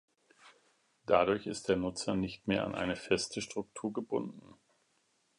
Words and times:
Dadurch 1.05 1.45
ist 1.45 1.69
der 1.69 1.75
Nutzer 1.75 2.15
nicht 2.15 2.47
mehr 2.47 2.63
an 2.65 2.73
eine 2.73 2.95
feste 2.95 3.39
Struktur 3.39 3.93
gebunden. 3.93 4.55